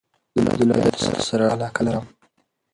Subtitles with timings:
[0.55, 2.05] زه له ادبیاتو سره علاقه لرم.